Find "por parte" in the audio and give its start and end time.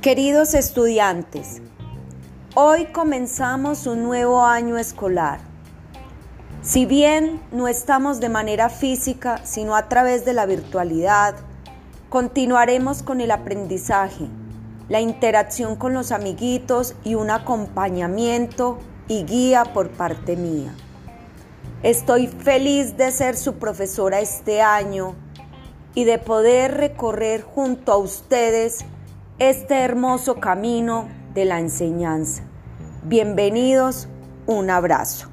19.64-20.34